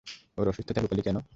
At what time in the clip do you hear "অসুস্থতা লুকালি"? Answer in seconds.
0.47-1.01